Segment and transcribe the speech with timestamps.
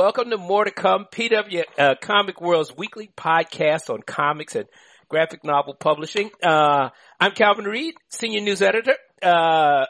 [0.00, 4.64] welcome to More to Come, PW uh, Comic World's weekly podcast on comics and
[5.10, 6.30] graphic novel publishing.
[6.42, 6.88] Uh,
[7.20, 9.26] I'm Calvin Reid, senior news editor uh,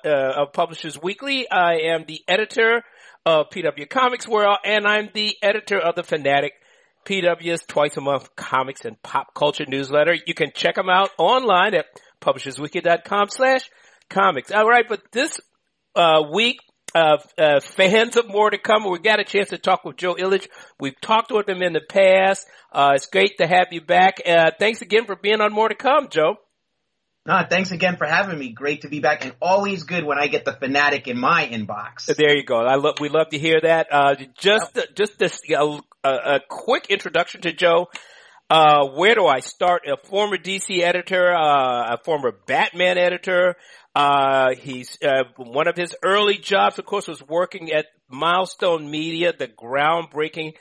[0.05, 1.49] uh of Publishers Weekly.
[1.49, 2.83] I am the editor
[3.25, 6.55] of PW Comics World, and I'm the editor of the Fanatic
[7.05, 10.17] PW's twice a month comics and pop culture newsletter.
[10.27, 11.87] You can check them out online at
[12.21, 13.71] publishersweekly.com slash
[14.09, 14.51] comics.
[14.51, 15.39] All right, but this
[15.95, 16.57] uh, week
[16.95, 18.89] uh, uh, fans of more to come.
[18.91, 20.49] We got a chance to talk with Joe Illidge.
[20.79, 22.47] We've talked with him in the past.
[22.73, 24.21] Uh, it's great to have you back.
[24.27, 26.37] Uh, thanks again for being on more to come, Joe.
[27.27, 28.49] No, thanks again for having me.
[28.49, 32.07] Great to be back, and always good when I get the fanatic in my inbox.
[32.07, 32.57] There you go.
[32.57, 32.95] I love.
[32.99, 33.89] We love to hear that.
[33.91, 34.95] Uh, just, yep.
[34.97, 37.89] just this, a, a, quick introduction to Joe.
[38.51, 39.83] Uh, where do I start?
[39.87, 43.55] A former DC editor, uh, a former Batman editor,
[43.95, 49.33] uh, he's, uh, one of his early jobs, of course, was working at Milestone Media,
[49.33, 50.55] the groundbreaking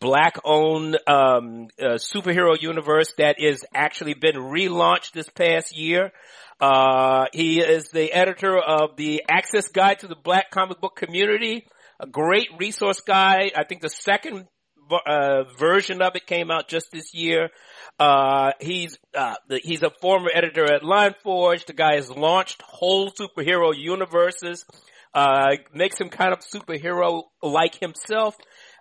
[0.00, 6.12] black owned, um, uh, superhero universe that is actually been relaunched this past year.
[6.60, 11.66] Uh, he is the editor of the Access Guide to the Black Comic Book Community,
[11.98, 13.52] a great resource guide.
[13.56, 14.46] I think the second
[14.96, 17.50] uh, version of it came out just this year.
[17.98, 21.66] Uh, he's, uh, the, he's a former editor at Lion Forge.
[21.66, 24.64] The guy has launched whole superhero universes,
[25.14, 28.36] uh, makes him kind of superhero like himself.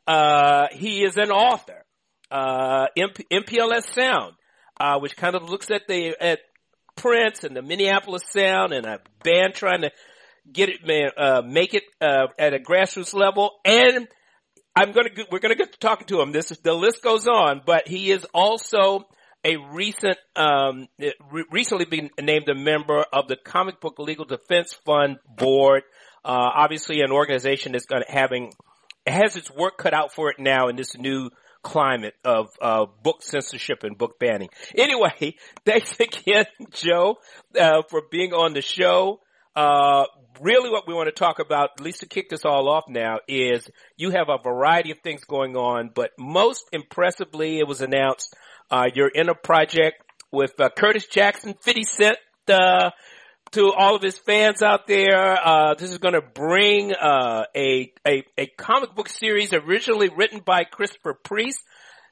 [0.08, 1.84] Uh, he is an author,
[2.32, 4.36] uh, MP- MPLS Sound,
[4.80, 6.40] uh, which kind of looks at the, at
[6.96, 9.92] Prince and the Minneapolis Sound and a band trying to
[10.52, 13.52] get it, uh, make it, at a grassroots level.
[13.66, 14.08] And
[14.76, 16.32] I'm gonna, we're gonna get to talking to him.
[16.32, 19.08] This is, the list goes on, but he is also
[19.44, 24.74] a recent, um, re- recently been named a member of the Comic Book Legal Defense
[24.86, 25.84] Fund board.
[26.24, 28.52] Uh, obviously an organization that's going to having,
[29.08, 31.30] has its work cut out for it now in this new
[31.64, 34.50] climate of uh, book censorship and book banning.
[34.76, 35.36] Anyway,
[35.66, 37.18] thanks again, Joe,
[37.60, 39.20] uh, for being on the show.
[39.56, 40.06] Uh,
[40.42, 43.20] really what we want to talk about, at least to kick this all off now,
[43.28, 48.36] is you have a variety of things going on, but most impressively, it was announced
[48.72, 52.18] uh, you're in a project with uh, Curtis Jackson, 50 Cent,
[52.48, 52.92] uh,
[53.52, 55.38] to all of his fans out there.
[55.44, 60.42] Uh, this is going to bring uh, a, a a comic book series originally written
[60.46, 61.64] by Christopher Priest,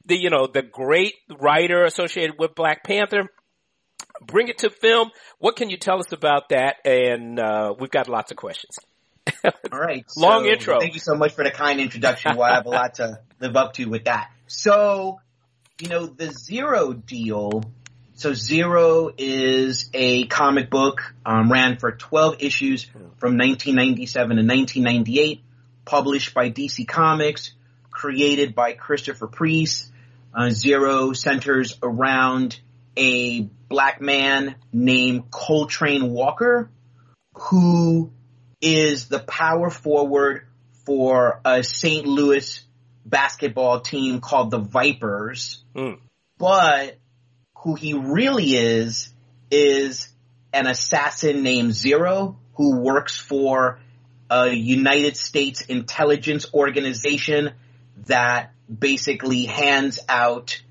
[0.06, 3.30] the you know the great writer associated with Black Panther
[4.26, 5.12] bring it to film.
[5.40, 6.78] What can you tell us about that?
[6.86, 8.78] And uh, we've got lots of questions.
[9.72, 10.06] All right.
[10.18, 10.80] Long so, intro.
[10.80, 12.36] Thank you so much for the kind introduction.
[12.36, 14.32] Well, I have a lot to live up to with that.
[14.48, 15.20] So,
[15.82, 17.64] you know, the Xero deal.
[18.14, 25.44] So Xero is a comic book, um, ran for 12 issues from 1997 to 1998,
[25.86, 27.52] published by DC Comics,
[27.92, 29.92] created by Christopher Priest.
[30.34, 32.60] Uh, Xero centers around
[32.98, 36.70] a black man named Coltrane Walker,
[37.34, 38.12] who
[38.62, 40.48] is the power forward
[40.86, 42.06] for a St.
[42.08, 42.64] Louis
[43.06, 45.64] basketball team called the Vipers.
[45.76, 46.00] Mm.
[46.38, 46.98] But
[47.58, 49.14] who he really is,
[49.50, 50.10] is
[50.54, 53.80] an assassin named Xero who works for
[54.30, 57.54] a United States intelligence organization
[58.08, 60.62] that basically hands out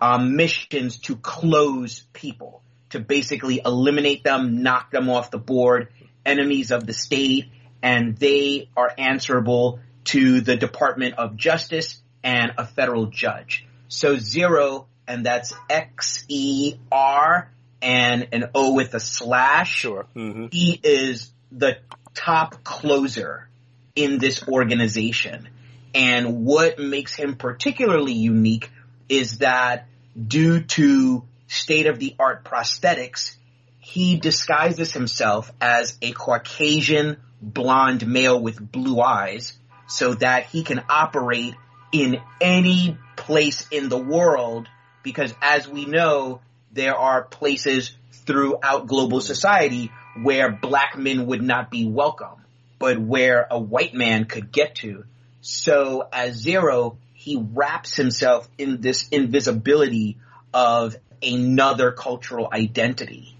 [0.00, 5.88] um, missions to close people, to basically eliminate them, knock them off the board,
[6.24, 7.46] enemies of the state,
[7.82, 13.66] and they are answerable to the Department of Justice and a federal judge.
[13.88, 19.72] So zero, and that's X E R and an O with a slash.
[19.72, 20.06] Sure.
[20.16, 20.46] Mm-hmm.
[20.50, 21.78] He is the
[22.14, 23.48] top closer
[23.94, 25.48] in this organization.
[25.94, 28.70] And what makes him particularly unique
[29.08, 29.86] is that
[30.26, 33.36] due to state of the art prosthetics,
[33.78, 39.52] he disguises himself as a Caucasian blonde male with blue eyes
[39.86, 41.54] so that he can operate
[41.92, 44.68] in any place in the world
[45.02, 46.40] because as we know,
[46.72, 52.44] there are places throughout global society where black men would not be welcome,
[52.78, 55.04] but where a white man could get to.
[55.42, 56.96] So as Xero,
[57.26, 60.16] he wraps himself in this invisibility
[60.54, 63.36] of another cultural identity.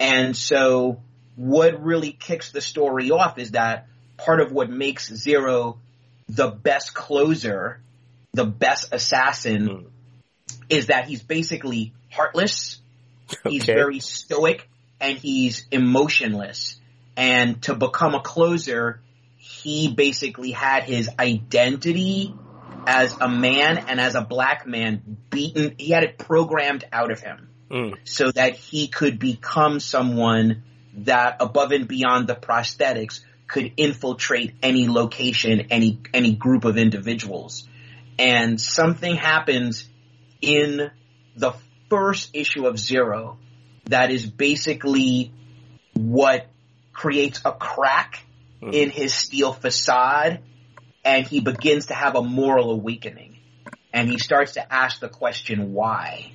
[0.00, 1.00] And so
[1.36, 3.86] what really kicks the story off is that
[4.16, 5.78] part of what makes Xero
[6.28, 7.80] the best closer,
[8.32, 9.86] the best assassin, mm.
[10.68, 12.80] is that he's basically heartless,
[13.32, 13.50] okay.
[13.50, 14.68] he's very stoic,
[15.00, 16.80] and he's emotionless.
[17.16, 19.00] And to become a closer,
[19.36, 22.34] he basically had his identity
[22.88, 27.20] as a man and as a black man beaten, he had it programmed out of
[27.20, 27.98] him Mm.
[28.04, 30.62] so that he could become someone
[31.00, 37.68] that above and beyond the prosthetics could infiltrate any location, any, any group of individuals.
[38.18, 39.86] And something happens
[40.40, 40.90] in
[41.36, 41.52] the
[41.90, 43.36] first issue of Xero
[43.84, 45.34] that is basically
[45.92, 46.46] what
[46.94, 48.24] creates a crack
[48.62, 48.72] Mhm.
[48.72, 50.40] in his steel facade
[51.08, 53.38] and he begins to have a moral awakening.
[53.94, 56.32] And he starts to ask the question why.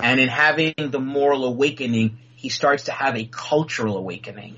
[0.00, 4.56] And in having the moral awakening, he starts to have a cultural awakening.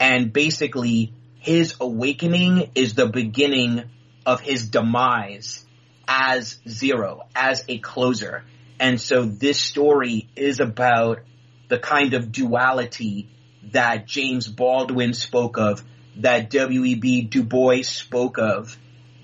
[0.00, 3.84] And basically, his awakening is the beginning
[4.26, 5.64] of his demise
[6.08, 8.42] as Xero, as a closer.
[8.80, 11.20] And so this story is about
[11.68, 13.28] the kind of duality
[13.70, 15.84] that James Baldwin spoke of,
[16.22, 17.22] that W.E.B.
[17.22, 18.76] Du Bois spoke of,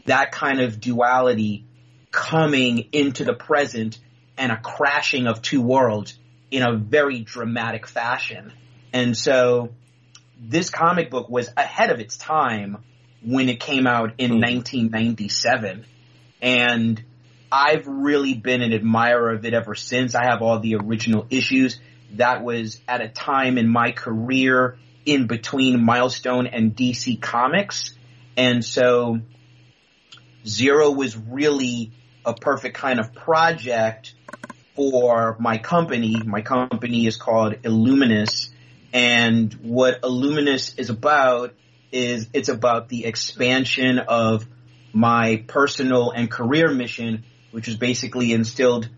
[0.06, 1.64] that kind of duality
[2.10, 3.98] coming into the present
[4.38, 6.18] and a crashing of two worlds
[6.50, 8.52] in a very dramatic fashion.
[8.92, 9.70] And so
[10.38, 12.78] this comic book was ahead of its time
[13.24, 14.40] when it came out in Hmm.
[14.40, 15.84] 1997.
[16.40, 17.02] And
[17.50, 20.14] I've really been an admirer of it ever since.
[20.14, 21.80] I have all the original issues.
[22.14, 27.94] That was at a time in my career in between Milestone and DC Comics.
[28.36, 29.20] And so
[30.44, 31.92] Xero was really
[32.24, 34.14] a perfect kind of project
[34.74, 36.20] for my company.
[36.24, 38.50] My company is called Illuminous.
[38.92, 41.54] And what Illuminous is about
[41.92, 44.46] is it's about the expansion of
[44.92, 48.88] my personal and career mission, which was basically instilled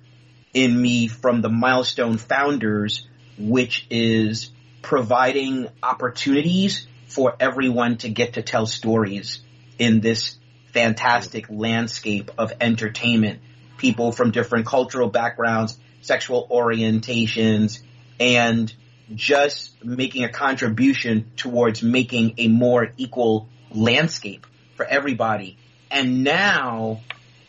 [0.55, 3.07] in me from the milestone founders,
[3.39, 4.51] which is
[4.89, 9.43] providing opportunities for everyone to get to tell stories
[9.79, 10.39] in this
[10.73, 13.41] fantastic landscape of entertainment.
[13.77, 17.83] People from different cultural backgrounds, sexual orientations,
[18.19, 18.75] and
[19.15, 24.47] just making a contribution towards making a more equal landscape
[24.77, 25.59] for everybody.
[25.91, 27.03] And now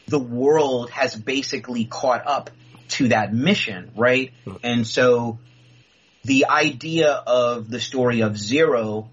[0.09, 2.49] the world has basically caught up
[2.89, 4.33] to that mission, right?
[4.43, 4.55] Hmm.
[4.61, 5.39] And so
[6.29, 9.07] the idea of the story of Xero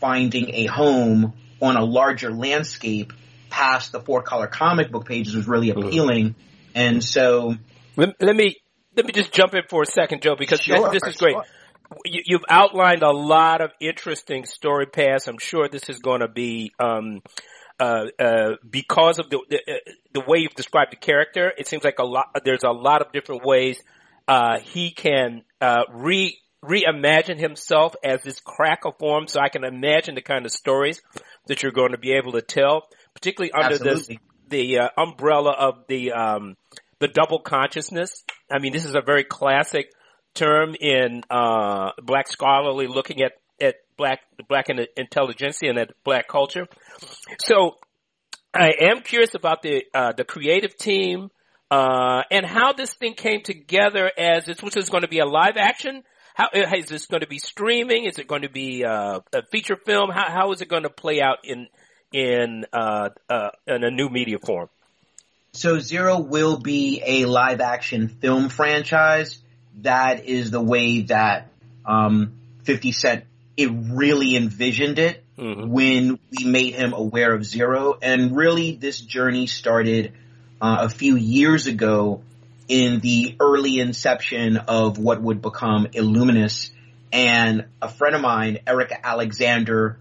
[0.00, 1.32] finding a home
[1.62, 3.12] on a larger landscape
[3.50, 6.34] past the four color comic book pages was really appealing.
[6.74, 7.54] And so
[7.94, 8.56] Let, let me
[8.96, 11.34] let me just jump in for a second, Joe, because this- Sure, this, is great.
[11.34, 11.44] sure.
[12.04, 15.28] You, you've outlined a lot of interesting story paths.
[15.28, 17.22] I'm sure this is going to be um,
[17.78, 21.52] uh, uh, because of the, the uh, the way you've described the character.
[21.56, 22.26] It seems like a lot.
[22.44, 23.80] There's a lot of different ways
[24.26, 26.36] uh, he can uh, re
[26.68, 29.26] reimagine himself as this cracker form.
[29.26, 31.00] So I can imagine the kind of stories
[31.46, 34.08] that you're going to be able to tell, particularly under this
[34.48, 36.56] the uh, umbrella of the um,
[36.98, 38.24] the double consciousness.
[38.50, 39.92] I mean, this is a very classic
[40.34, 46.28] term in uh, black scholarly looking at at black black in- intelligentsia and at black
[46.28, 46.66] culture.
[47.40, 47.76] So,
[48.54, 51.30] I am curious about the uh, the creative team
[51.70, 54.10] uh, and how this thing came together.
[54.16, 56.02] As this, which is going to be a live action.
[56.36, 58.04] How is this going to be streaming?
[58.04, 60.10] Is it going to be uh, a feature film?
[60.10, 61.66] How how is it going to play out in
[62.12, 64.68] in uh, uh, in a new media form?
[65.52, 69.38] So Xero will be a live action film franchise.
[69.80, 71.48] That is the way that
[71.86, 73.24] um, 50 Cent
[73.56, 75.68] it really envisioned it Mhm.
[75.68, 77.98] when we made him aware of Xero.
[78.00, 80.12] And really, this journey started
[80.60, 82.22] uh, a few years ago
[82.68, 86.70] in the early inception of what would become Illuminous.
[87.12, 89.98] And a friend of mine, Erika Alexander,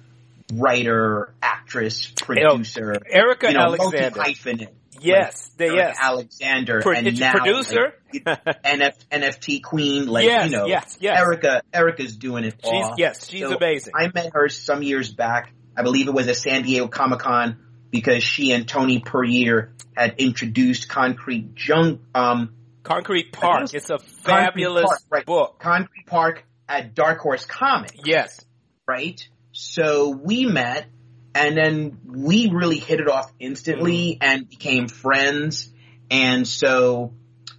[0.54, 4.12] writer, actress, producer, Erika you know, Alexander.
[4.16, 4.70] multi-hyphenate.
[5.02, 5.98] Yes, the, Erika yes.
[6.02, 7.94] Alexander, Pro- and now producer.
[8.14, 8.24] like,
[8.64, 11.20] NF, NFT queen, like yes, you know, yes, yes.
[11.20, 11.62] Erika.
[11.74, 12.96] Erika's doing it she's all.
[12.98, 13.94] yes, she's So amazing.
[13.96, 15.52] I met her some years back.
[15.78, 17.58] I believe it was at San Diego Comic Con
[17.92, 22.54] because she and Tony Puryear had introduced Concrete Junk, um,
[22.86, 23.62] Concrete Park.
[23.64, 25.26] was It's a fabulous Park, right.
[25.26, 25.60] book.
[25.60, 27.96] Concrete Park at Dark Horse Comics.
[28.06, 28.40] Yes.
[28.88, 29.20] right?
[29.52, 30.86] So we met
[31.34, 35.70] and then we really hit it off instantly and became friends.
[36.12, 37.14] And so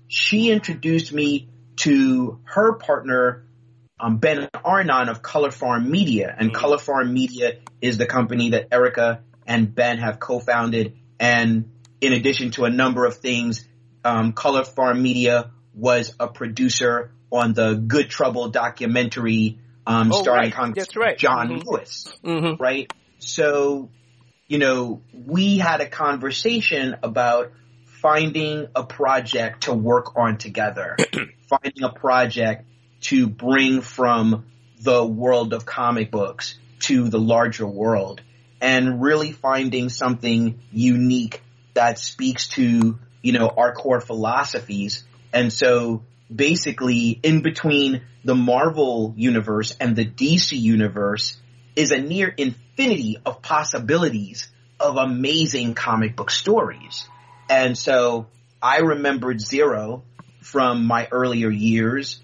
[0.06, 3.45] she introduced me to her partner,
[3.99, 6.33] um, Ben Arnon of Color Farm Media.
[6.38, 6.54] And Mhm.
[6.54, 10.97] Color Farm Media is the company that Erika and Ben have co-founded.
[11.18, 13.66] And in addition to a number of things,
[14.06, 20.44] um, Color Farm Media was a producer on the Good Trouble documentary um, Oh, starring
[20.44, 20.52] right.
[20.54, 21.18] Congressman right.
[21.18, 21.64] John Mhm.
[21.66, 22.62] Lewis, Mm-hmm.
[22.62, 22.92] right?
[23.18, 23.90] So,
[24.46, 27.52] you know, we had a conversation about
[28.00, 30.96] finding a project to work on together,
[31.48, 32.64] finding a project
[33.02, 34.46] to bring from
[34.80, 38.20] the world of comic books to the larger world
[38.60, 41.42] and really finding something unique
[41.75, 45.02] that speaks to, you know, our core philosophies.
[45.33, 51.37] And so basically in between the Marvel universe and the DC universe
[51.75, 57.09] is a near infinity of possibilities of amazing comic book stories.
[57.50, 58.28] And so
[58.62, 60.02] I remembered Xero
[60.40, 62.21] from my earlier years.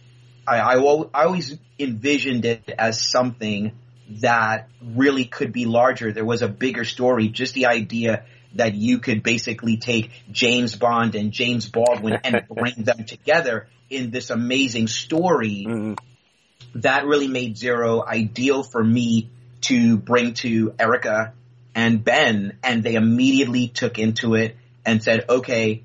[0.46, 3.72] I, I, I always envisioned it as something
[4.20, 6.12] that really could be larger.
[6.12, 11.14] There was a bigger story, just the idea that you could basically take James Bond
[11.14, 15.64] and James Baldwin and bring them together in this amazing story.
[15.68, 15.94] Mm-hmm.
[16.80, 19.30] That really made Xero ideal for me
[19.62, 21.34] to bring to Erika
[21.74, 25.84] and Ben and they immediately took into it and said, okay,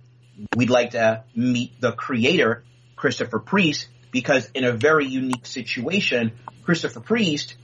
[0.56, 2.64] we'd like to meet the creator,
[2.96, 6.32] Christopher Priest, because in a very unique situation,
[6.64, 7.56] Christopher Priest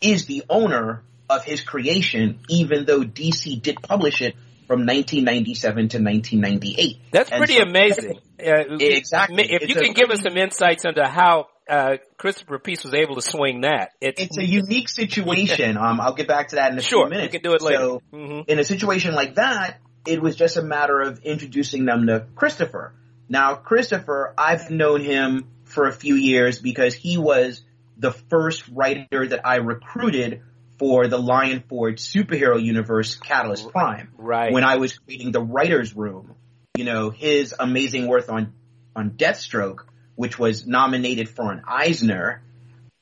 [0.00, 5.98] is the owner of his creation, even though DC did publish it from 1997 to
[5.98, 6.98] 1998.
[7.10, 8.20] That's and pretty so, amazing.
[8.34, 9.44] Uh, exactly.
[9.44, 12.92] If it's you can a, give us some insights into how uh, Christopher Priest was
[12.92, 15.76] able to swing that, it's, it's a unique situation.
[15.78, 17.32] um, I'll get back to that in a sure, few minutes.
[17.32, 17.78] We can do it later.
[17.78, 18.50] So, mm-hmm.
[18.50, 22.92] in a situation like that, it was just a matter of introducing them to Christopher.
[23.28, 27.62] Now, Christopher, I've known him for a few years because he was
[27.96, 30.42] the first writer that I recruited
[30.78, 34.10] for the Lion Forge superhero universe Catalyst Prime.
[34.16, 34.52] Right.
[34.52, 36.34] When I was creating the writer's room,
[36.76, 38.52] you know, his amazing work on,
[38.96, 42.42] on Deathstroke, which was nominated for an Eisner,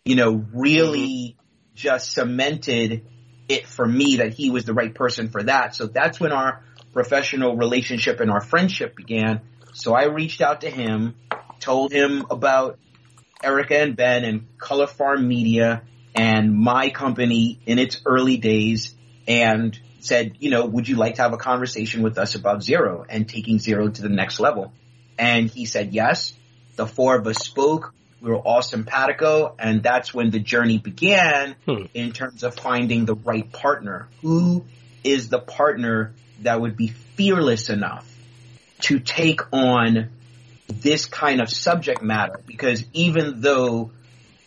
[0.05, 1.41] you know, really mm-hmm.
[1.75, 3.07] just cemented
[3.49, 5.75] it for me that he was the right person for that.
[5.75, 9.41] So that's when our professional relationship and our friendship began.
[9.75, 11.15] So I reached out to him,
[11.61, 12.79] told him about
[13.43, 15.83] Erika and Ben and Color Farm Media
[16.15, 18.95] and my company in its early days
[19.27, 23.05] and said, you know, would you like to have a conversation with us about Xero
[23.09, 24.73] and taking Xero to the next level?
[25.19, 26.35] And he said yes.
[26.77, 27.95] The four of us spoke.
[28.21, 31.85] We were all simpatico and that's when the journey began hmm.
[31.95, 34.09] in terms of finding the right partner.
[34.23, 34.65] Who
[35.03, 38.09] is the partner that would be fearless enough
[38.83, 40.11] to take on
[40.69, 43.91] this kind of subject matter because even though,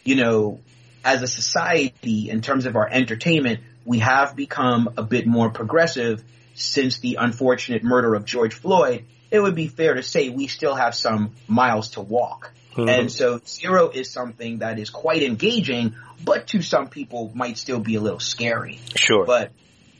[0.04, 0.60] you know,
[1.06, 6.24] as a society in terms of our entertainment, we have become a bit more progressive
[6.56, 10.74] since the unfortunate murder of George Floyd, it would be fair to say we still
[10.74, 12.52] have some miles to walk.
[12.76, 12.90] Mm-hmm.
[12.90, 17.80] And so Xero is something that is quite engaging, but to some people might still
[17.80, 18.80] be a little scary.
[18.96, 19.26] Sure.
[19.26, 19.52] But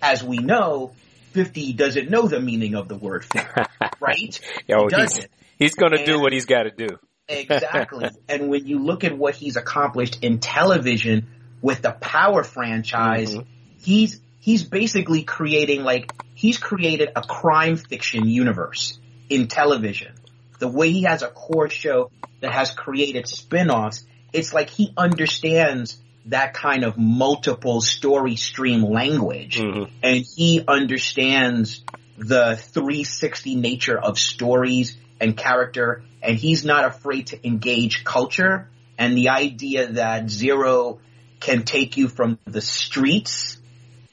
[0.02, 0.94] as we know,
[1.32, 3.54] 50 doesn't know the meaning of the word fear,
[4.00, 4.40] right?
[4.66, 5.30] He doesn't.
[5.58, 6.88] He's, he's gonna do what he's gotta do.
[7.28, 8.10] Exactly.
[8.28, 11.28] And when you look at what he's accomplished in television
[11.62, 13.50] with the Power franchise, mm-hmm.
[13.80, 20.14] he's, he's basically creating like, he's created a crime fiction universe in television.
[20.60, 26.00] The way he has a core show that has created spin-offs, it's like he understands
[26.26, 29.92] that kind of multiple story stream language mm-hmm.
[30.02, 31.84] and he understands
[32.18, 38.68] the 360 nature of stories and character and he's not afraid to engage culture
[38.98, 41.00] and the idea that zero
[41.40, 43.58] can take you from the streets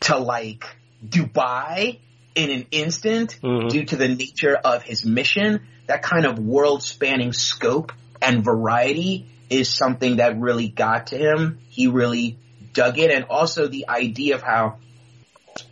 [0.01, 0.65] to like
[1.07, 1.99] Dubai
[2.35, 3.69] in an instant mm-hmm.
[3.69, 9.27] due to the nature of his mission, that kind of world spanning scope and variety
[9.51, 11.59] is something that really got to him.
[11.69, 12.39] He really
[12.73, 13.11] dug it.
[13.11, 14.79] And also the idea of how,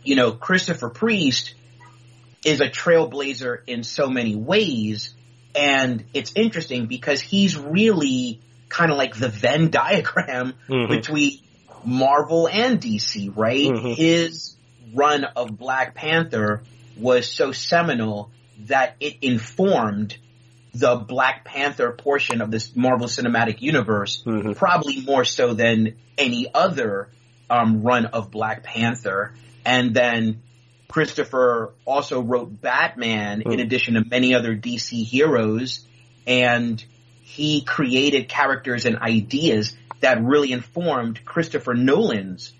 [0.03, 1.55] you know, Christopher Priest
[2.45, 5.13] is a trailblazer in so many ways.
[5.55, 8.39] And it's interesting because he's really
[8.69, 10.91] kind of like the Venn diagram mm-hmm.
[10.91, 11.39] between
[11.83, 13.67] Marvel and DC, right?
[13.67, 13.91] Mm-hmm.
[13.91, 14.55] His
[14.93, 16.63] run of Black Panther
[16.97, 18.31] was so seminal
[18.67, 20.17] that it informed
[20.73, 24.53] the Black Panther portion of this Marvel Cinematic Universe, mm-hmm.
[24.53, 27.09] probably more so than any other
[27.49, 29.33] um, run of Black Panther.
[29.65, 30.41] And then
[30.91, 33.51] Christopher also wrote Batman mm-hmm.
[33.51, 35.85] in addition to many other DC heroes,
[36.27, 36.83] and
[37.21, 42.53] he created characters and ideas that really informed Christopher Nolan's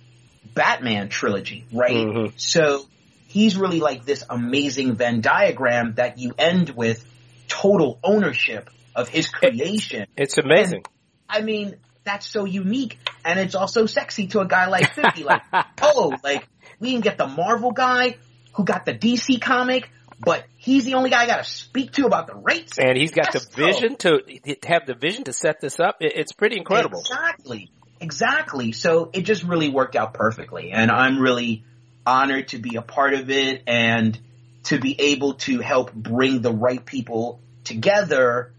[0.53, 1.91] Batman trilogy, right?
[1.91, 2.37] Mm-hmm.
[2.37, 2.85] So
[3.27, 7.05] he's really like this amazing Venn diagram that you end with
[7.47, 10.07] total ownership of his creation.
[10.15, 10.83] It's amazing.
[10.85, 10.87] And,
[11.29, 15.23] I mean, that's so unique and it's also sexy to a guy like 50.
[15.23, 15.41] like,
[15.81, 16.47] oh, like
[16.81, 18.17] we can get the Marvel guy
[18.53, 22.05] who got the DC comic, but he's the only guy I got to speak to
[22.05, 22.77] about the rates.
[22.77, 24.21] And he's got the vision to
[24.65, 25.97] have the vision to set this up.
[26.01, 26.99] It's pretty incredible.
[26.99, 27.71] Exactly.
[28.01, 28.71] Exactly.
[28.71, 30.71] So it just really worked out perfectly.
[30.71, 31.63] And I'm really
[32.05, 34.19] honored to be a part of it and
[34.63, 38.53] to be able to help bring the right people together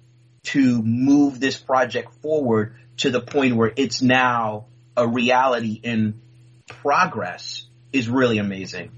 [0.44, 6.20] to move this project forward to the point where it's now a reality in
[6.68, 8.90] progress is really amazing.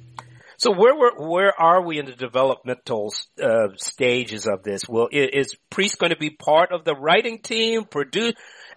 [0.56, 4.88] So where where, where are we in the developmental uh, stages of this?
[4.88, 8.34] Well, is Priest going to be part of the writing team, produce,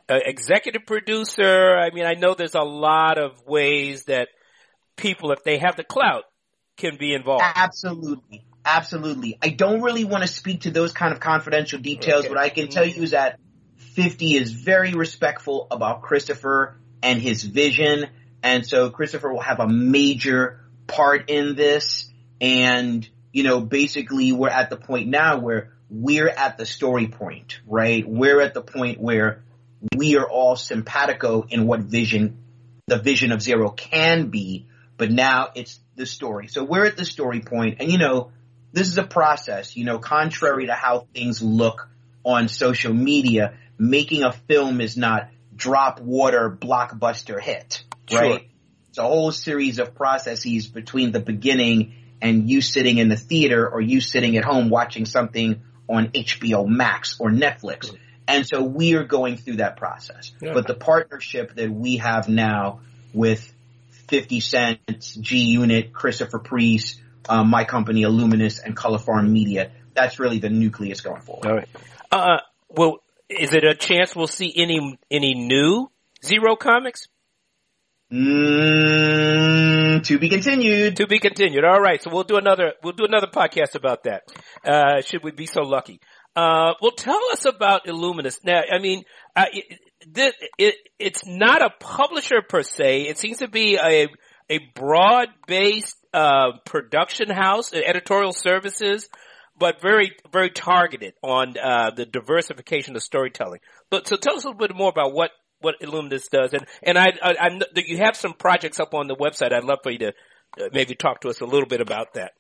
[0.10, 1.78] uh, executive producer?
[1.78, 4.30] I mean, I know there's a lot of ways that
[4.96, 6.24] people, if they have the clout,
[6.78, 7.44] can be involved.
[7.56, 8.46] Absolutely.
[8.66, 9.38] Absolutely.
[9.42, 12.26] I don't really want to speak to those kind of confidential details.
[12.26, 12.30] Okay.
[12.30, 13.40] What I can tell you is that
[13.78, 18.08] 50 is very respectful about Christopher and his vision.
[18.48, 22.10] And so Christopher will have a major part in this.
[22.40, 27.60] And, you know, basically we're at the point now where we're at the story point,
[27.68, 28.08] right?
[28.08, 29.44] We're at the point where
[29.98, 32.38] we are all simpatico in what vision,
[32.88, 36.48] the vision of Xero can be, but now it's the story.
[36.48, 38.32] So we're at the story point and you know,
[38.72, 41.90] this is a process, you know, contrary to how things look
[42.24, 48.42] on social media, making a film is not drop water blockbuster hit, right?
[48.42, 48.50] Sure.
[48.90, 53.68] It's a whole series of processes between the beginning and you sitting in the theater
[53.68, 57.96] or you sitting at home watching something on HBO Max or Netflix.
[58.28, 60.32] And so we are going through that process.
[60.42, 60.54] Yeah.
[60.54, 62.82] But the partnership that we have now
[63.14, 63.54] with
[64.10, 70.20] 50 Cent, G Unit, Christopher Priest, um, my company, Illuminous, and Color Farm Media, that's
[70.20, 71.46] really the nucleus going forward.
[71.46, 71.70] All right.
[72.12, 72.38] Uh,
[72.70, 72.98] well,
[73.30, 75.90] is it a chance we'll see any any new
[76.22, 77.08] Xero comics?
[78.12, 80.96] Mm, to be continued.
[80.98, 81.66] To be continued.
[81.66, 82.02] All right.
[82.02, 84.24] So we'll do another, we'll do another podcast about that.
[84.66, 86.00] Uh, should we be so lucky?
[86.36, 88.44] Uh, well, tell us about Illuminus.
[88.46, 89.04] Now, I mean,
[89.36, 89.80] uh, it,
[90.58, 93.08] it, it's not a publisher per se.
[93.08, 94.08] It seems to be a,
[94.50, 99.10] a broad-based, uh, production house, editorial services,
[99.60, 103.60] but very, very targeted on, uh, the diversification of storytelling.
[103.90, 106.54] But, so tell us a little bit more about what what Illuminous does.
[106.54, 109.54] And and I, I, I you have some projects up on the website.
[109.54, 112.32] I'd love for you to uh, maybe talk to us a little bit about that.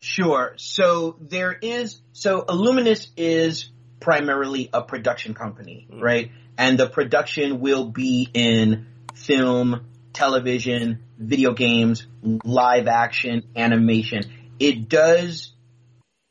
[0.00, 0.54] Sure.
[0.56, 6.02] So there is so Illuminous is primarily a production company, mm-hmm.
[6.02, 6.30] right?
[6.58, 14.22] And the production will be in film, television, video games, live action, animation.
[14.58, 15.52] It does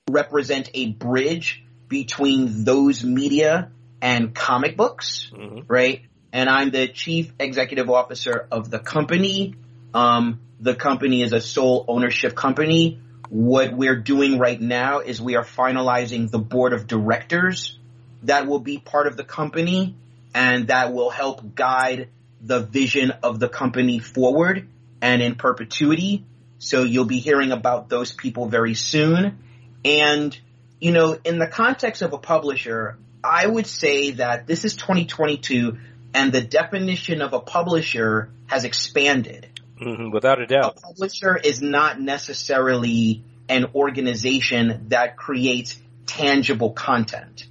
[0.09, 5.61] represent a bridge between those media and comic books, mm-hmm.
[5.67, 6.01] right?
[6.35, 9.55] And I'm the chief executive officer of the company.
[9.93, 12.99] Um, the company is a sole ownership company.
[13.29, 17.79] What we're doing right now is we are finalizing the board of directors
[18.23, 19.95] that will be part of the company
[20.33, 22.09] and that will help guide
[22.41, 24.67] the vision of the company forward
[25.01, 26.25] and in perpetuity.
[26.59, 29.39] So you'll be hearing about those people very soon.
[29.85, 30.37] And,
[30.81, 35.77] you know, in the context of a publisher, I would say that this is 2022
[36.15, 39.49] and the definition of a publisher has expanded.
[39.81, 40.77] Mm-hmm, without a doubt.
[40.77, 47.45] A publisher is not necessarily an organization that creates tangible content.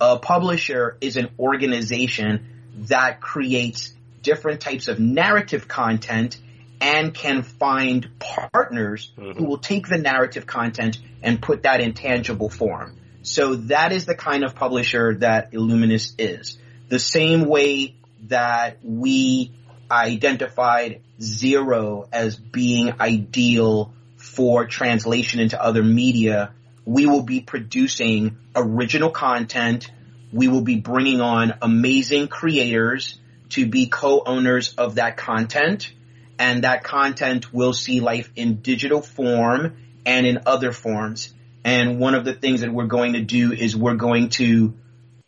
[0.00, 2.46] A publisher is an organization
[2.88, 6.38] that creates different types of narrative content
[6.80, 9.38] and can find partners mm-hmm.
[9.38, 12.96] who will take the narrative content and put that in tangible form.
[13.22, 16.58] So that is the kind of publisher that Illuminous is.
[16.88, 19.52] The same way that we
[19.90, 26.52] identified zero as being ideal for translation into other media.
[26.84, 29.90] We will be producing original content.
[30.32, 33.18] We will be bringing on amazing creators
[33.50, 35.92] to be co-owners of that content.
[36.38, 39.76] And that content will see life in digital form
[40.06, 41.32] and in other forms.
[41.64, 44.74] And one of the things that we're going to do is we're going to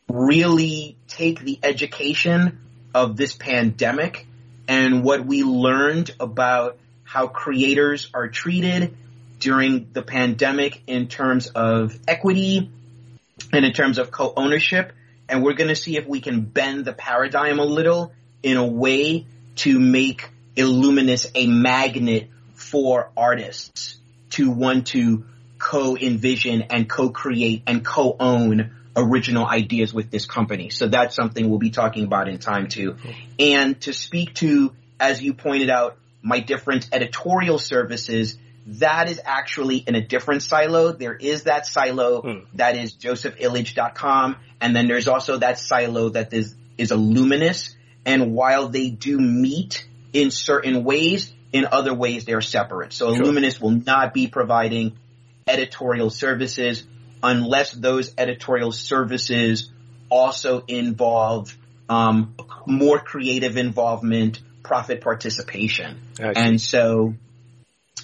[0.08, 2.58] really take the education
[2.94, 4.26] of this pandemic
[4.68, 8.96] and what we learned about how creators are treated
[9.40, 12.70] during the pandemic in terms of equity
[13.52, 14.92] and in terms of co-ownership.
[15.28, 18.66] And we're going to see if we can bend the paradigm a little in a
[18.66, 19.26] way
[19.56, 23.96] to make Illuminous a magnet for artists
[24.30, 25.24] to want to
[25.58, 30.70] co-envision and co-create and co-own original ideas with this company.
[30.70, 32.96] So that's something we'll be talking about in time too.
[33.38, 39.76] And to speak to, as you pointed out, my different editorial services, that is actually
[39.78, 40.92] in a different silo.
[40.92, 42.38] There is that silo Hmm.
[42.54, 44.36] that is josephillidge.com.
[44.60, 47.74] And then there's also that silo that is, is Illuminous.
[48.04, 52.92] And while they do meet in certain ways, in other ways they're separate.
[52.92, 53.22] So Sure.
[53.22, 54.96] Illuminous will not be providing
[55.46, 56.84] editorial services
[57.22, 59.70] unless those editorial services
[60.08, 61.56] also involve
[61.88, 62.34] um,
[62.66, 65.98] more creative involvement, profit participation.
[66.16, 66.24] See.
[66.24, 67.14] And so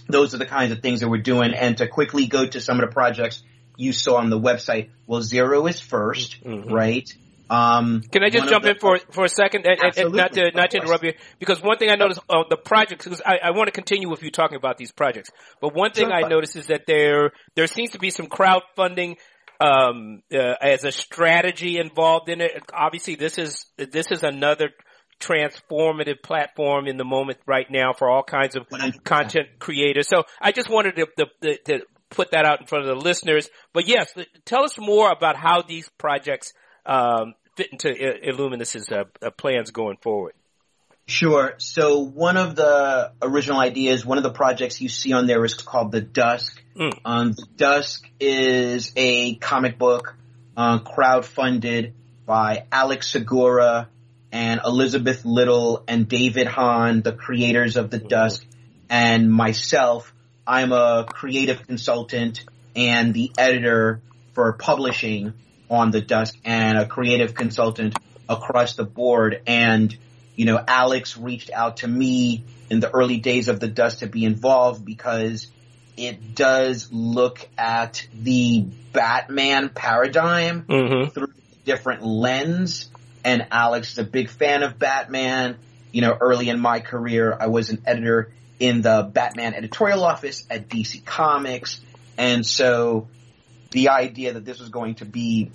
[0.09, 1.55] those are the kinds of things that we're doing.
[1.55, 3.42] And to quickly go to some of the projects
[3.76, 6.70] you saw on the website, well, Xero is 1st Mhm.
[6.70, 7.12] right?
[7.49, 10.33] Um, Can I just jump the- in for for a second, and, and- and not
[10.33, 13.39] to not to interrupt you, because one thing I noticed uh, the projects, because I,
[13.43, 15.31] I want to continue with you talking about these projects,
[15.61, 16.15] but one thing Sure.
[16.15, 19.17] I noticed is that there there seems to be some crowdfunding
[19.61, 22.63] um, uh, as a strategy involved in it.
[22.75, 24.71] Obviously, this is this is another
[25.21, 29.03] transformative platform in the moment right now for all kinds of 100%.
[29.05, 30.09] content creators.
[30.09, 33.03] So I just wanted to, to, to, to put that out in front of the
[33.03, 33.49] listeners.
[33.73, 34.13] But yes,
[34.45, 36.53] tell us more about how these projects
[36.87, 40.35] um, fit into Illuminus's uh, uh, plans going forward.
[41.07, 41.55] Sure.
[41.59, 45.55] So one of the original ideas, one of the projects you see on there is
[45.55, 46.61] called The Dusk.
[46.77, 46.92] Mm.
[47.05, 50.16] Um, the Dusk is a comic book
[50.57, 51.92] uh, crowdfunded
[52.27, 53.88] by Alex Segura
[54.33, 58.44] and Elizabeth Little and David Hahn, the creators of The Dusk,
[58.90, 60.12] and myself.
[60.44, 62.44] I'm a creative consultant
[62.75, 64.01] and the editor
[64.35, 65.35] for publishing
[65.70, 67.96] on The Dusk and a creative consultant
[68.29, 69.42] across the board.
[69.46, 69.96] And
[70.37, 74.07] you know, Alex reached out to me in the early days of the dusk to
[74.07, 75.50] be involved because
[75.96, 81.11] it does look at the Batman paradigm Mm-hmm.
[81.11, 81.33] through
[81.64, 82.90] different lens.
[83.24, 85.57] And Alex is a big fan of Batman.
[85.90, 90.46] You know, early in my career, I was an editor in the Batman editorial office
[90.50, 91.81] at DC Comics.
[92.18, 93.09] And so
[93.70, 95.50] the idea that this was going to be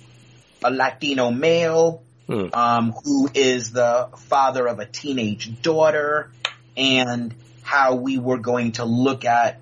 [0.64, 2.46] a Latino male Hmm.
[2.52, 6.30] um, who is the father of a teenage daughter,
[6.76, 9.60] and how we were going to look at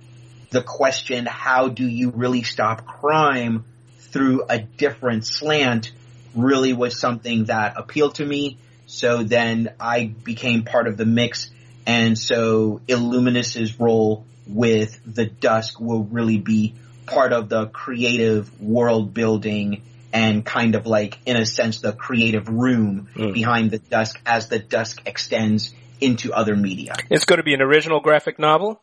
[0.51, 3.65] the question, how do you really stop crime
[3.99, 5.93] through a different slant
[6.35, 8.59] really was something that appealed to me.
[8.87, 11.51] So then I became part of the mix.
[11.87, 16.75] And so Illuminus's role with the dusk will really be
[17.11, 22.49] part of the creative world building and kind of like, in a sense, the creative
[22.49, 23.33] room Mm.
[23.35, 26.95] behind the dusk as the dusk extends into other media.
[27.11, 28.81] It's going to be an original graphic novel.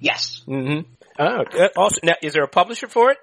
[0.00, 0.42] Yes.
[0.48, 0.90] Mm-hmm.
[1.18, 1.44] Oh,
[1.76, 3.18] also, now, is there a publisher for it?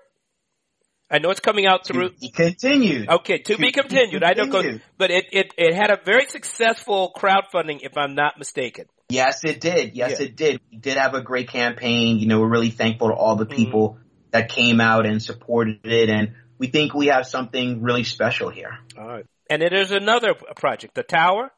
[1.10, 2.10] I know it's coming out through.
[2.10, 3.10] To be continued.
[3.10, 4.24] Okay, to be To be continued.
[4.24, 4.82] I don't go, continued.
[4.98, 8.86] but it, it it had a very successful crowdfunding, if I'm not mistaken.
[9.10, 9.96] Yes, it did.
[9.96, 10.26] Yes, Yeah.
[10.26, 10.62] it did.
[10.72, 12.18] We did have a great campaign.
[12.20, 13.56] You know, we're really thankful to all the Mm-hmm.
[13.56, 13.98] people
[14.32, 16.10] that came out and supported it.
[16.10, 18.80] And we think we have something really special here.
[18.98, 19.26] All right.
[19.50, 21.52] And then there's another project, the Tower.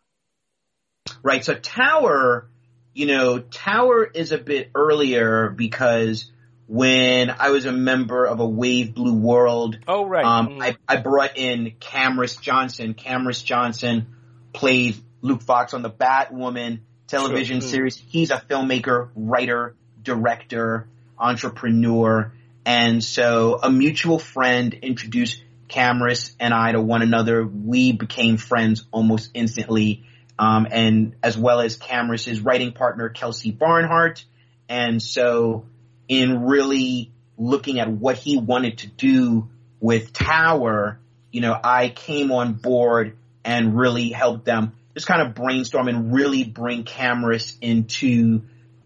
[1.24, 1.46] Right.
[1.46, 2.50] So Tower,
[2.94, 6.32] you know, Tower is a bit earlier because
[6.68, 10.26] when I was a member of a Wave Blue World, Oh, right.
[10.26, 10.64] um, Mhm.
[10.64, 12.96] I, I brought in Camrus Johnson.
[12.96, 14.08] Camrus Johnson
[14.52, 17.70] played Luke Fox on the Batwoman television Sure.
[17.70, 17.98] Series.
[17.98, 20.88] He's a filmmaker, writer, director,
[21.18, 22.32] entrepreneur.
[22.66, 27.46] And so a mutual friend introduced Camrus and I to one another.
[27.46, 30.04] We became friends almost instantly.
[30.38, 34.26] Um, and as well as Camrus' writing partner, Kelsey Barnhart.
[34.68, 35.66] And so
[36.08, 41.00] in really looking at what he wanted to do with Tower,
[41.32, 46.14] you know, I came on board and really helped them just kind of brainstorm and
[46.14, 48.42] really bring Camrus into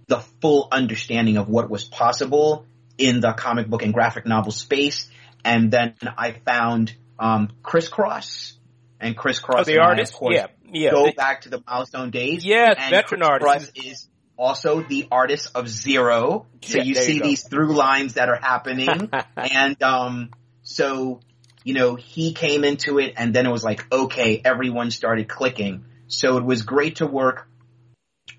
[0.07, 2.65] the full understanding of what was possible
[2.97, 5.09] in the comic book and graphic novel space.
[5.45, 8.53] And then I found um, ChrisCross
[8.99, 9.59] and ChrisCross.
[9.59, 10.13] Oh, the I, artist?
[10.13, 10.91] course, Yeah, yeah.
[10.91, 12.43] Go The- back to the milestone days.
[12.43, 13.71] Yeah, and veteran artist.
[13.75, 16.45] is also the artist of Xero.
[16.63, 19.09] So Yeah, you there you see these through lines that are happening.
[19.37, 20.31] and um,
[20.63, 21.19] so
[21.63, 25.85] you know he came into it, and then it was like okay, everyone started clicking.
[26.09, 27.47] So it was great to work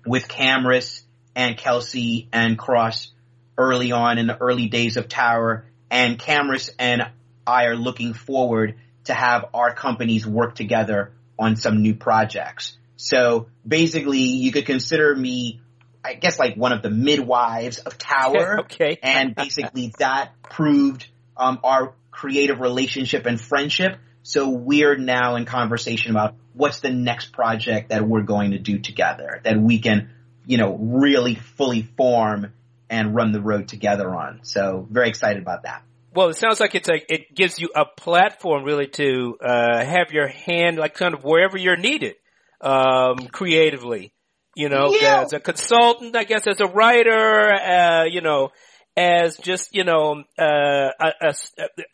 [0.05, 1.03] with Camrus
[1.35, 3.11] and Kelsey and Cross
[3.57, 7.03] early on in the early days of Tower, and Camrus and
[7.47, 12.77] I are looking forward to have our companies work together on some new projects.
[12.97, 15.61] So basically, you could consider me,
[16.03, 18.99] I guess, like one of the midwives of Tower okay.
[19.01, 21.07] and basically that proved
[21.37, 23.97] um, our creative relationship and friendship.
[24.23, 28.79] So we're now in conversation about what's the next project that we're going to do
[28.79, 30.09] together that we can,
[30.45, 32.53] you know, really fully form
[32.89, 34.41] and run the road together on.
[34.43, 35.83] So very excited about that.
[36.13, 40.11] Well, it sounds like it's a, it gives you a platform really to, uh, have
[40.11, 42.15] your hand like kind of wherever you're needed,
[42.59, 44.11] um, creatively,
[44.55, 45.21] you know, Yeah.
[45.21, 48.49] as a consultant, I guess as a writer, uh, you know,
[48.97, 51.33] as just, you know, uh, a, a,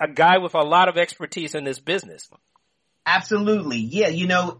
[0.01, 2.27] a guy with a lot of expertise in this business.
[3.07, 3.77] Absolutely.
[3.77, 4.59] Yeah, you know,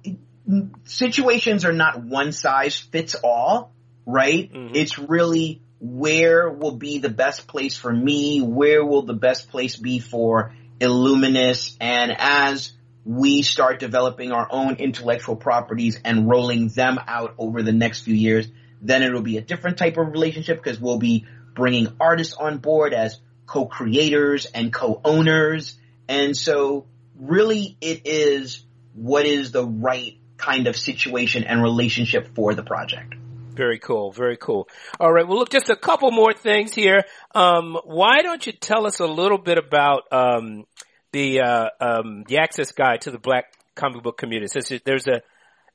[0.86, 3.74] situations are not one size fits all,
[4.06, 4.52] right?
[4.52, 4.72] Mhm.
[4.74, 8.40] It's really where will be the best place for me?
[8.42, 11.76] Where will the best place be for Illuminous?
[11.82, 12.72] And as
[13.06, 18.16] we start developing our own intellectual properties and rolling them out over the next few
[18.16, 18.48] years,
[18.82, 22.94] then it'll be a different type of relationship because we'll be bringing artists on board
[22.94, 25.76] as co-creators and co-owners.
[26.08, 26.86] And so
[27.20, 33.16] really it is what is the right kind of situation and relationship for the project.
[33.54, 34.12] Very cool.
[34.12, 34.70] Very cool.
[35.00, 35.28] All right.
[35.28, 37.04] Well, look, just a couple more things here.
[37.34, 40.66] Um, why don't you tell us a little bit about um,
[41.12, 44.80] the uh, um, the access guide to the Black comic book community?
[44.86, 45.22] There's a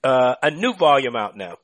[0.04, 1.56] uh, a new volume out now.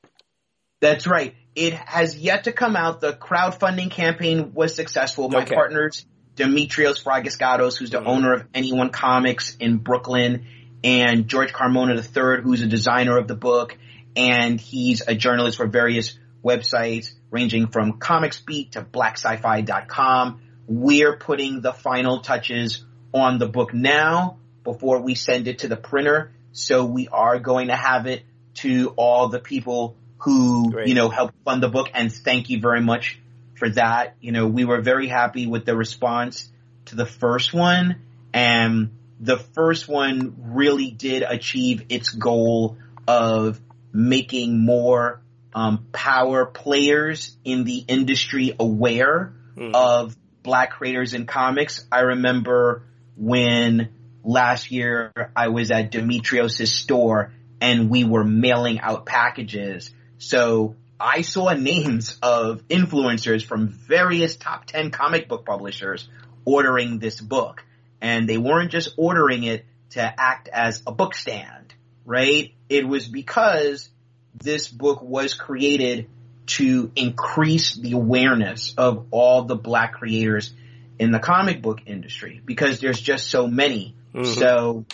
[0.81, 1.35] That's right.
[1.55, 3.01] It has yet to come out.
[3.01, 5.29] The crowdfunding campaign was successful.
[5.29, 5.55] My Okay.
[5.55, 6.05] partners,
[6.39, 8.07] Demetrios Fragiskatos, who's the Mhm.
[8.07, 10.45] owner of Anyone Comics in Brooklyn,
[10.83, 13.77] and George Carmona III, who's a designer of the book,
[14.15, 20.39] and he's a journalist for various websites ranging from Comics Beat to BlackSci-Fi.com.
[20.67, 25.75] We're putting the final touches on the book now before we send it to the
[25.75, 26.31] printer.
[26.53, 28.23] So we are going to have it
[28.55, 30.87] to all the people who, Great.
[30.87, 33.19] you know, helped fund the book and thank you very much
[33.59, 34.15] for that.
[34.21, 36.49] You know, we were very happy with the response
[36.85, 38.01] to the first one
[38.33, 43.59] and the first one really did achieve its goal of
[43.91, 45.21] making more
[45.53, 49.73] um, power players in the industry aware Mhm.
[49.73, 51.85] of black creators in comics.
[51.91, 52.83] I remember
[53.17, 53.89] when
[54.23, 59.93] last year I was at Demetrios' store and we were mailing out packages.
[60.17, 66.07] So I saw names of influencers from various top 10 comic book publishers
[66.45, 67.63] ordering this book.
[68.01, 71.73] And they weren't just ordering it to act as a book stand,
[72.05, 72.53] right?
[72.69, 73.89] It was because
[74.35, 76.09] this book was created
[76.47, 80.53] to increase the awareness of all the black creators
[80.97, 83.95] in the comic book industry because there's just so many.
[84.13, 84.25] Mhm.
[84.25, 84.85] So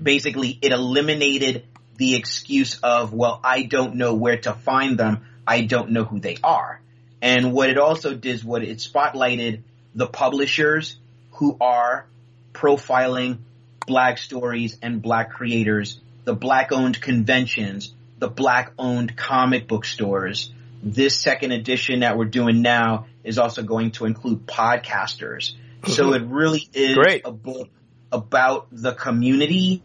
[0.00, 1.64] basically it eliminated
[1.96, 5.24] the excuse of, well, I don't know where to find them.
[5.46, 6.80] I don't know who they are.
[7.20, 9.62] And what it also did is what it spotlighted
[9.94, 10.96] the publishers
[11.32, 12.06] who are
[12.52, 13.38] profiling
[13.86, 20.52] black stories and black creators, the black owned conventions, the black owned comic book stores.
[20.82, 25.52] This second edition that we're doing now is also going to include podcasters.
[25.86, 26.24] So mm-hmm.
[26.24, 27.22] it really is Great.
[27.24, 27.68] a book
[28.10, 29.82] about the community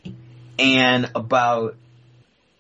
[0.60, 1.76] and about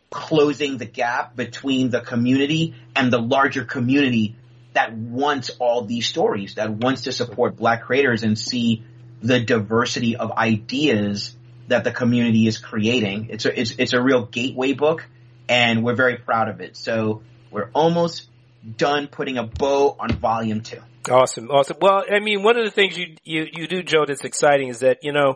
[0.09, 4.35] closing the gap between the community and the larger community
[4.73, 8.83] that wants all these stories, that wants to support black creators and see
[9.21, 11.35] the diversity of ideas
[11.67, 13.27] that the community is creating.
[13.29, 15.05] It's a, it's, it's a real gateway book
[15.49, 16.77] and we're very proud of it.
[16.77, 18.29] So we're almost
[18.75, 20.81] done putting a bow on volume two.
[21.09, 21.77] Awesome, awesome.
[21.79, 24.79] Well, I mean, one of the things you you you do, Joe, that's exciting is
[24.79, 25.35] that you know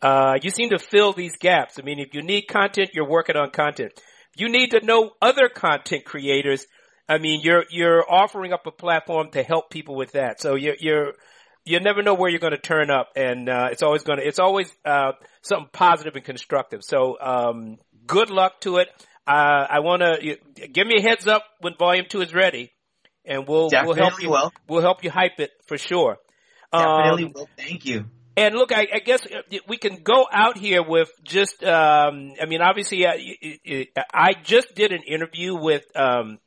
[0.00, 1.78] uh, you seem to fill these gaps.
[1.78, 3.92] I mean, if you need content, you're working on content.
[4.36, 6.66] You need to know other content creators.
[7.08, 10.40] I mean, you're you're offering up a platform to help people with that.
[10.40, 11.12] So you're you're
[11.64, 14.26] you never know where you're going to turn up, and uh, it's always going to
[14.26, 16.82] it's always uh, something positive and constructive.
[16.82, 18.88] So um, good luck to it.
[19.26, 20.38] Uh, I want to
[20.72, 22.72] give me a heads up when volume two is ready,
[23.24, 24.30] and we'll we'll help you.
[24.30, 24.52] will.
[24.68, 26.18] We'll help you hype it for sure.
[26.72, 27.48] Definitely Um, will.
[27.56, 28.06] Thank you.
[28.36, 32.46] And look, I, I guess uh, we can go out here with just, um, I
[32.46, 36.38] mean, obviously, uh, y- y- I just did an interview with, um,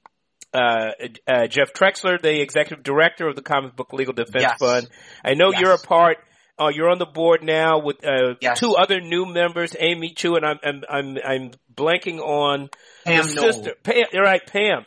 [0.53, 0.91] uh,
[1.27, 4.57] uh, Jeff Trexler, the executive director of the Comic Book Legal Defense Yes.
[4.59, 4.89] Fund.
[5.23, 5.61] I know Yes.
[5.61, 6.17] you're a part,
[6.57, 8.59] uh, you're on the board now with, uh, Yes.
[8.59, 12.69] two other new members, Amy Chu, and I'm, I'm, I'm, I'm blanking on
[13.05, 14.85] Pam sister, Pam, you're right, Pam.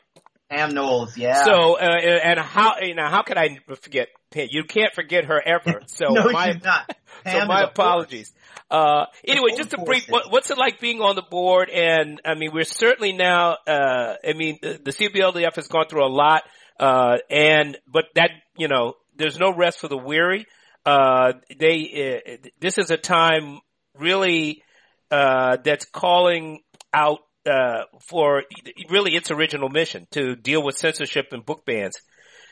[0.50, 1.44] Pam Noles, yeah.
[1.44, 4.48] So, uh, and how, you know, how could I forget Pam?
[4.50, 5.82] You can't forget her ever.
[5.88, 6.96] So no, my, she's not.
[7.26, 8.32] so my apologies.
[8.70, 11.70] Uh, anyway, just a brief, what, what's it like being on the board?
[11.70, 16.06] And I mean, we're certainly now, uh, I mean, the, the CBLDF has gone through
[16.06, 16.42] a lot,
[16.78, 20.46] uh, and, but that, you know, there's no rest for the weary.
[20.86, 23.60] Uh, they, uh, this is a time
[23.98, 24.62] really,
[25.10, 26.60] uh, that's calling
[26.92, 28.42] out, uh, for
[28.90, 31.96] really its original mission to deal with censorship and book bans.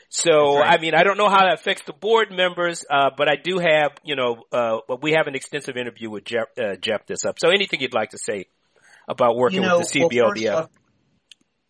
[0.09, 0.77] So, right.
[0.77, 3.59] I mean, I don't know how that affects the board members, uh, but I do
[3.59, 7.39] have, you know, uh, we have an extensive interview with Jeff, uh, Jeff this up.
[7.39, 8.45] So anything you'd like to say
[9.07, 10.53] about working you know, with the CBLDF?
[10.53, 10.69] Well,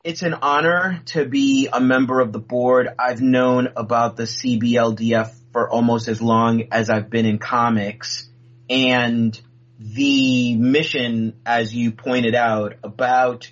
[0.03, 2.87] it's an honor to be a member of the board.
[2.97, 8.29] I've known about the CBLDF for almost as long as I've been in comics
[8.69, 9.39] and
[9.79, 13.51] the mission, as you pointed out, about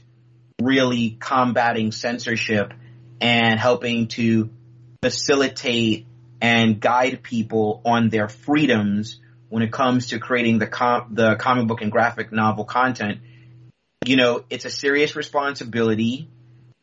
[0.62, 2.74] really combating censorship
[3.22, 4.50] and helping to
[5.02, 6.08] facilitate
[6.42, 11.68] and guide people on their freedoms when it comes to creating the com- the comic
[11.68, 13.20] book and graphic novel content.
[14.06, 16.30] You know, it's a serious responsibility.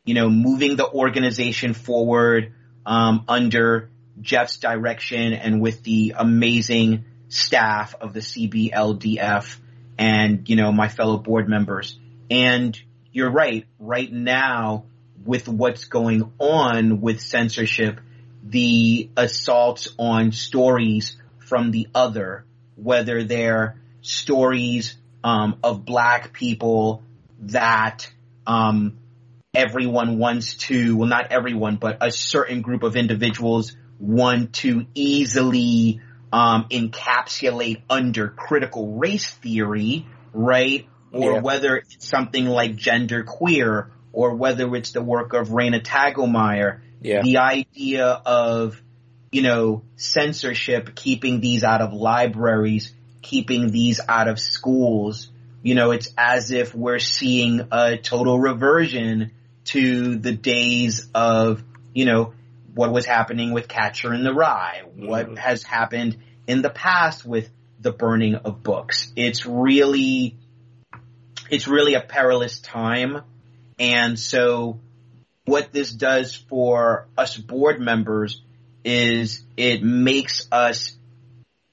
[0.04, 2.54] You know, moving the organization forward
[2.86, 9.56] um, under Jeff's direction and with the amazing staff of the CBLDF
[9.98, 11.98] and you know my fellow board members.
[12.30, 12.78] And
[13.10, 13.66] you're right.
[13.78, 14.84] Right now,
[15.24, 18.00] with what's going on with censorship,
[18.42, 22.44] the assaults on stories from the other,
[22.76, 27.02] whether they're stories um, of black people
[27.40, 28.10] that
[28.46, 28.98] um,
[29.54, 36.00] everyone wants to, well, not everyone, but a certain group of individuals want to easily
[36.32, 40.88] um, encapsulate under critical race theory, right?
[41.12, 41.40] Or yeah.
[41.40, 47.22] whether it's something like gender queer, or whether it's the work of Raina Telgemeier yeah.
[47.22, 48.80] The idea of,
[49.32, 55.28] you know, censorship, keeping these out of libraries, keeping these out of schools,
[55.62, 59.32] you know, it's as if we're seeing a total reversion
[59.64, 62.34] to the days of, you know,
[62.74, 65.36] what was happening with Catcher in the Rye, what mm-hmm.
[65.36, 69.12] has happened in the past with the burning of books.
[69.16, 70.36] It's really,
[71.50, 73.22] it's really a perilous time.
[73.78, 74.80] And so
[75.44, 78.42] what this does for us board members
[78.84, 80.96] is it makes us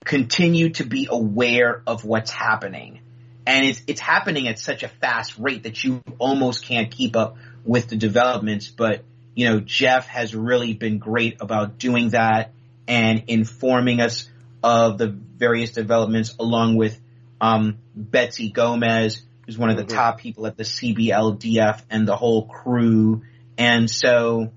[0.06, 3.02] continue to be aware of what's happening.
[3.46, 7.38] And it's, it's happening at such a fast rate that you almost can't keep up
[7.64, 8.68] with the developments.
[8.68, 9.04] But,
[9.40, 12.52] you know, Jeff has really been great about doing that
[12.88, 14.30] and informing us
[14.62, 17.00] of the various developments along with,
[17.40, 19.96] um, Betsy Gomez, who's one of the mm-hmm.
[19.96, 23.24] top people at the CBLDF and the whole crew
[23.58, 24.52] and so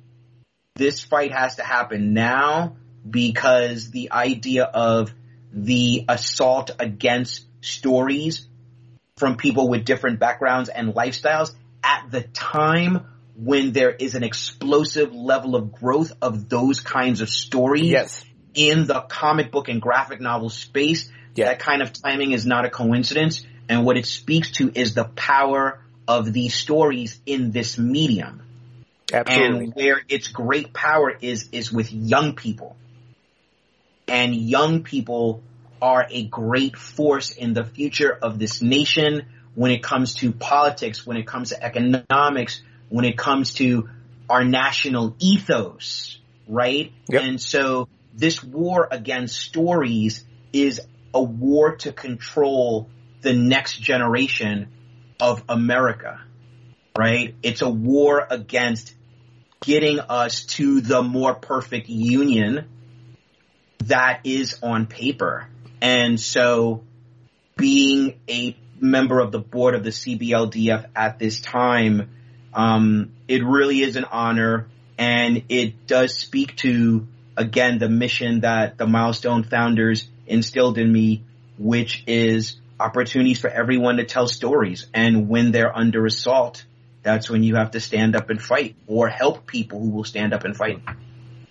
[0.76, 2.76] this fight has to happen now
[3.08, 5.12] because the idea of
[5.52, 8.46] the assault against stories
[9.16, 15.14] from people with different backgrounds and lifestyles at the time when there is an explosive
[15.14, 18.24] level of growth of those kinds of stories yes.
[18.54, 21.10] in the comic book and graphic novel space.
[21.34, 21.46] Yeah.
[21.46, 23.44] That kind of timing is not a coincidence.
[23.68, 28.42] And what it speaks to is the power of these stories in this medium.
[29.12, 29.64] Absolutely.
[29.64, 32.76] And where its great power is, is with young people.
[34.08, 35.42] And young people
[35.80, 41.06] are a great force in the future of this nation when it comes to politics,
[41.06, 42.62] when it comes to economics,
[42.92, 43.88] when it comes to
[44.28, 46.92] our national ethos, right?
[47.08, 47.22] Yep.
[47.22, 50.78] And so this war against stories is
[51.14, 52.90] a war to control
[53.22, 54.68] the next generation
[55.18, 56.20] of America,
[56.98, 57.34] right?
[57.42, 58.94] It's a war against
[59.62, 62.68] getting us to the more perfect union
[63.84, 65.48] that is on paper.
[65.80, 66.84] And so
[67.56, 72.10] being a member of the board of the CBLDF at this time,
[72.54, 78.78] um, it really is an honor and it does speak to, again, the mission that
[78.78, 81.24] the milestone founders instilled in me,
[81.58, 84.86] which is opportunities for everyone to tell stories.
[84.92, 86.64] And when they're under assault,
[87.02, 90.32] that's when you have to stand up and fight or help people who will stand
[90.32, 90.80] up and fight.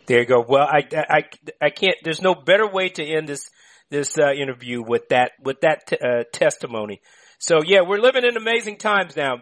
[0.05, 0.45] There you go.
[0.47, 1.23] Well, I, I,
[1.61, 3.49] I can't, there's no better way to end this,
[3.89, 7.01] this, uh, interview with that, with that, t- uh, testimony.
[7.39, 9.41] So yeah, we're living in amazing times now.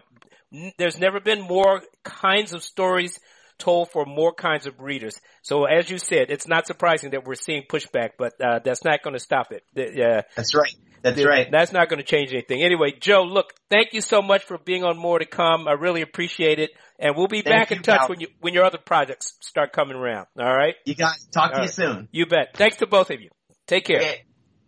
[0.78, 3.18] There's never been more kinds of stories
[3.58, 5.20] told for more kinds of readers.
[5.42, 9.02] So as you said, it's not surprising that we're seeing pushback, but, uh, that's not
[9.02, 9.62] going to stop it.
[9.76, 10.74] Uh, that's right.
[11.02, 11.48] That's right.
[11.50, 12.62] That's not going to change anything.
[12.62, 15.66] Anyway, Joe, look, thank you so much for being on More to Come.
[15.66, 16.70] I really appreciate it.
[16.98, 19.96] And we'll be thank back in touch when you, when your other projects start coming
[19.96, 20.26] around.
[20.38, 20.74] All right?
[20.84, 21.62] You guys, talk All to right.
[21.64, 22.08] you soon.
[22.12, 22.54] You bet.
[22.54, 23.30] Thanks to both of you.
[23.66, 23.96] Take care.
[23.96, 24.24] Okay.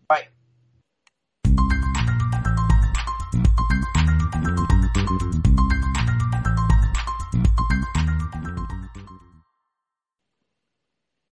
[0.08, 0.28] Bye.